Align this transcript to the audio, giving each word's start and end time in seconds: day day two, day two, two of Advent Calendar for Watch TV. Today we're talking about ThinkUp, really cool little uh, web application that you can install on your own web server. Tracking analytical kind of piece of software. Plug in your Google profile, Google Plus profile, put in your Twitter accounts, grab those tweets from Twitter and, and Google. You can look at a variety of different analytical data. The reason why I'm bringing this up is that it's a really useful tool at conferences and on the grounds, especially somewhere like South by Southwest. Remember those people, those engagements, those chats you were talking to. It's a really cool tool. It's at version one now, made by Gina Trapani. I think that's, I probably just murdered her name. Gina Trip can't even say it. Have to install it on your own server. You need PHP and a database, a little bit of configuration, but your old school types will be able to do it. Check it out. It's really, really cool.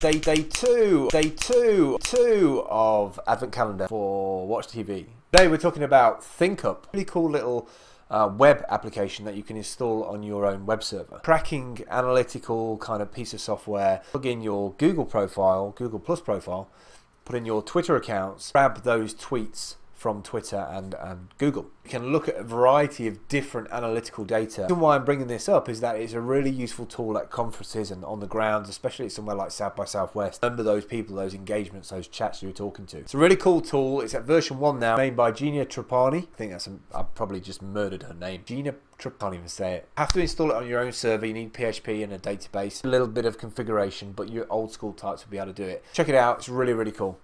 day 0.00 0.12
day 0.12 0.44
two, 0.44 1.08
day 1.10 1.28
two, 1.28 1.98
two 2.04 2.64
of 2.68 3.18
Advent 3.26 3.52
Calendar 3.52 3.88
for 3.88 4.46
Watch 4.46 4.68
TV. 4.68 5.06
Today 5.32 5.48
we're 5.48 5.56
talking 5.56 5.82
about 5.82 6.20
ThinkUp, 6.20 6.84
really 6.92 7.04
cool 7.04 7.28
little 7.28 7.68
uh, 8.08 8.30
web 8.32 8.64
application 8.68 9.24
that 9.24 9.34
you 9.34 9.42
can 9.42 9.56
install 9.56 10.04
on 10.04 10.22
your 10.22 10.46
own 10.46 10.66
web 10.66 10.84
server. 10.84 11.20
Tracking 11.24 11.84
analytical 11.90 12.78
kind 12.78 13.02
of 13.02 13.12
piece 13.12 13.34
of 13.34 13.40
software. 13.40 14.02
Plug 14.12 14.24
in 14.24 14.40
your 14.40 14.72
Google 14.74 15.04
profile, 15.04 15.72
Google 15.76 15.98
Plus 15.98 16.20
profile, 16.20 16.70
put 17.24 17.34
in 17.34 17.44
your 17.44 17.60
Twitter 17.60 17.96
accounts, 17.96 18.52
grab 18.52 18.84
those 18.84 19.12
tweets 19.16 19.74
from 19.98 20.22
Twitter 20.22 20.68
and, 20.70 20.94
and 20.94 21.28
Google. 21.38 21.66
You 21.84 21.90
can 21.90 22.12
look 22.12 22.28
at 22.28 22.36
a 22.36 22.44
variety 22.44 23.08
of 23.08 23.26
different 23.26 23.68
analytical 23.72 24.24
data. 24.24 24.62
The 24.62 24.62
reason 24.62 24.78
why 24.80 24.94
I'm 24.94 25.04
bringing 25.04 25.26
this 25.26 25.48
up 25.48 25.68
is 25.68 25.80
that 25.80 25.96
it's 25.96 26.12
a 26.12 26.20
really 26.20 26.50
useful 26.50 26.86
tool 26.86 27.18
at 27.18 27.30
conferences 27.30 27.90
and 27.90 28.04
on 28.04 28.20
the 28.20 28.28
grounds, 28.28 28.68
especially 28.68 29.08
somewhere 29.08 29.34
like 29.34 29.50
South 29.50 29.74
by 29.74 29.86
Southwest. 29.86 30.40
Remember 30.40 30.62
those 30.62 30.84
people, 30.84 31.16
those 31.16 31.34
engagements, 31.34 31.88
those 31.88 32.06
chats 32.06 32.42
you 32.42 32.48
were 32.48 32.54
talking 32.54 32.86
to. 32.86 32.98
It's 32.98 33.14
a 33.14 33.18
really 33.18 33.34
cool 33.34 33.60
tool. 33.60 34.00
It's 34.00 34.14
at 34.14 34.22
version 34.22 34.60
one 34.60 34.78
now, 34.78 34.96
made 34.96 35.16
by 35.16 35.32
Gina 35.32 35.66
Trapani. 35.66 36.28
I 36.32 36.36
think 36.36 36.52
that's, 36.52 36.68
I 36.94 37.02
probably 37.02 37.40
just 37.40 37.60
murdered 37.60 38.04
her 38.04 38.14
name. 38.14 38.42
Gina 38.46 38.74
Trip 38.98 39.18
can't 39.18 39.34
even 39.34 39.48
say 39.48 39.74
it. 39.74 39.88
Have 39.96 40.12
to 40.12 40.20
install 40.20 40.50
it 40.50 40.56
on 40.56 40.68
your 40.68 40.80
own 40.80 40.92
server. 40.92 41.26
You 41.26 41.32
need 41.34 41.54
PHP 41.54 42.04
and 42.04 42.12
a 42.12 42.18
database, 42.18 42.84
a 42.84 42.88
little 42.88 43.08
bit 43.08 43.26
of 43.26 43.36
configuration, 43.36 44.12
but 44.12 44.28
your 44.28 44.46
old 44.48 44.72
school 44.72 44.92
types 44.92 45.24
will 45.24 45.30
be 45.32 45.38
able 45.38 45.48
to 45.48 45.52
do 45.52 45.64
it. 45.64 45.84
Check 45.92 46.08
it 46.08 46.14
out. 46.14 46.38
It's 46.38 46.48
really, 46.48 46.72
really 46.72 46.92
cool. 46.92 47.18